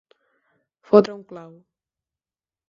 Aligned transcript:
Fotre 0.91 1.13
un 1.17 1.21
clau. 1.33 1.53